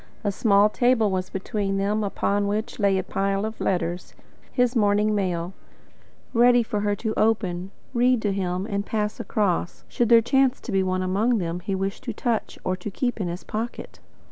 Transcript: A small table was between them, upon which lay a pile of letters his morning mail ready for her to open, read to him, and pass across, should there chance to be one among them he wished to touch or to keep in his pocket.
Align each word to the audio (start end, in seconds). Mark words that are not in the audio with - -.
A 0.23 0.31
small 0.31 0.67
table 0.67 1.11
was 1.11 1.29
between 1.29 1.77
them, 1.77 2.03
upon 2.03 2.47
which 2.47 2.79
lay 2.79 2.97
a 2.97 3.03
pile 3.03 3.45
of 3.45 3.61
letters 3.61 4.15
his 4.51 4.75
morning 4.75 5.13
mail 5.13 5.53
ready 6.33 6.63
for 6.63 6.79
her 6.79 6.95
to 6.95 7.13
open, 7.15 7.69
read 7.93 8.19
to 8.23 8.33
him, 8.33 8.65
and 8.65 8.83
pass 8.83 9.19
across, 9.19 9.83
should 9.87 10.09
there 10.09 10.19
chance 10.19 10.59
to 10.61 10.71
be 10.71 10.81
one 10.81 11.03
among 11.03 11.37
them 11.37 11.59
he 11.59 11.75
wished 11.75 12.03
to 12.05 12.13
touch 12.13 12.57
or 12.63 12.75
to 12.75 12.89
keep 12.89 13.21
in 13.21 13.27
his 13.27 13.43
pocket. 13.43 13.99